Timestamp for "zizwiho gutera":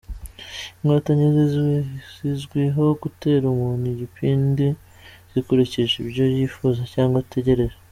2.21-3.43